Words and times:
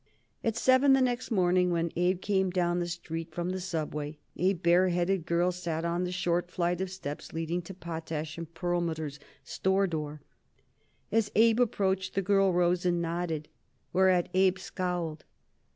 At 0.43 0.57
seven 0.57 0.93
the 0.93 0.99
next 1.01 1.29
morning, 1.29 1.69
when 1.69 1.91
Abe 1.95 2.21
came 2.21 2.49
down 2.49 2.79
the 2.79 2.87
street 2.87 3.31
from 3.31 3.51
the 3.51 3.59
subway, 3.59 4.17
a 4.35 4.53
bareheaded 4.53 5.27
girl 5.27 5.51
sat 5.51 5.85
on 5.85 6.05
the 6.05 6.11
short 6.11 6.49
flight 6.49 6.81
of 6.81 6.89
steps 6.89 7.33
leading 7.33 7.61
to 7.61 7.75
Potash 7.75 8.39
& 8.47 8.53
Perlmutter's 8.55 9.19
store 9.43 9.85
door. 9.85 10.23
As 11.11 11.29
Abe 11.35 11.59
approached, 11.59 12.15
the 12.15 12.23
girl 12.23 12.51
rose 12.51 12.83
and 12.83 12.99
nodded, 12.99 13.47
whereat 13.93 14.29
Abe 14.33 14.57
scowled. 14.57 15.23